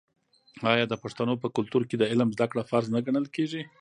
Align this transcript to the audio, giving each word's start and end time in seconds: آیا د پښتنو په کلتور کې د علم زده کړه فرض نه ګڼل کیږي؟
آیا 0.73 0.85
د 0.87 0.93
پښتنو 1.03 1.33
په 1.43 1.47
کلتور 1.55 1.83
کې 1.89 1.95
د 1.97 2.03
علم 2.11 2.29
زده 2.35 2.45
کړه 2.51 2.63
فرض 2.71 2.87
نه 2.95 2.99
ګڼل 3.05 3.25
کیږي؟ 3.35 3.61